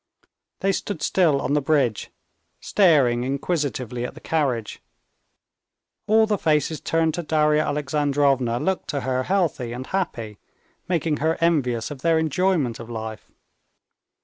They 0.61 0.71
stood 0.71 1.03
still 1.03 1.39
on 1.41 1.53
the 1.53 1.61
bridge, 1.61 2.09
staring 2.59 3.23
inquisitively 3.23 4.03
at 4.03 4.15
the 4.15 4.19
carriage. 4.19 4.81
All 6.07 6.25
the 6.25 6.39
faces 6.39 6.81
turned 6.81 7.13
to 7.13 7.21
Darya 7.21 7.63
Alexandrovna 7.63 8.57
looked 8.59 8.87
to 8.87 9.01
her 9.01 9.21
healthy 9.21 9.73
and 9.73 9.85
happy, 9.85 10.39
making 10.87 11.17
her 11.17 11.37
envious 11.39 11.91
of 11.91 12.01
their 12.01 12.17
enjoyment 12.17 12.79
of 12.79 12.89
life. 12.89 13.29